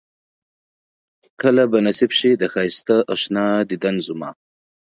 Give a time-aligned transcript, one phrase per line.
[1.41, 4.29] کله به نصيب شي د ښائسته اشنا ديدن زما